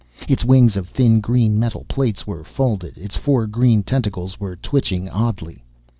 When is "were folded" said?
2.25-2.97